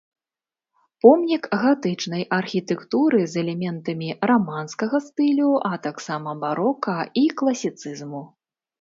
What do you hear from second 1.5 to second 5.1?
гатычнай архітэктуры з элементамі раманскага